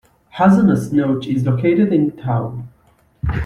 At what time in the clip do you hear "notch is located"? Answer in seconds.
0.91-1.93